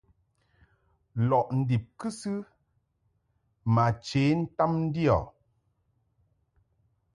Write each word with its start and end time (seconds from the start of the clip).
Lɔʼ 1.29 1.47
ndib 1.59 1.83
kɨsɨ 1.99 2.33
ma 3.73 3.85
che 4.05 4.21
ntam 4.41 4.71
ndio. 4.87 5.17